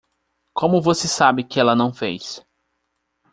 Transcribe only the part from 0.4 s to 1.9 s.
Como você sabe que ela